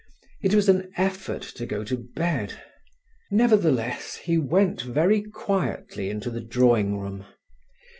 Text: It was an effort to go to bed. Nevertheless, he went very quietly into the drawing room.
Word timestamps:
It 0.41 0.55
was 0.55 0.67
an 0.67 0.91
effort 0.97 1.43
to 1.43 1.67
go 1.67 1.83
to 1.83 1.95
bed. 1.95 2.59
Nevertheless, 3.29 4.15
he 4.15 4.35
went 4.35 4.81
very 4.81 5.21
quietly 5.21 6.09
into 6.09 6.31
the 6.31 6.41
drawing 6.41 6.97
room. 6.97 7.27